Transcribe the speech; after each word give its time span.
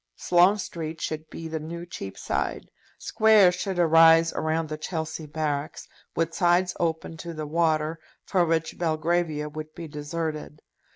Sloane 0.15 0.57
Street 0.57 0.99
should 0.99 1.29
be 1.29 1.47
the 1.47 1.59
new 1.59 1.85
Cheapside. 1.85 2.71
Squares 2.97 3.53
should 3.53 3.77
arise 3.77 4.33
around 4.33 4.67
the 4.67 4.77
Chelsea 4.79 5.27
barracks, 5.27 5.87
with 6.15 6.33
sides 6.33 6.75
open 6.79 7.17
to 7.17 7.35
the 7.35 7.45
water, 7.45 7.99
for 8.25 8.43
which 8.43 8.79
Belgravia 8.79 9.47
would 9.47 9.75
be 9.75 9.87
deserted. 9.87 10.63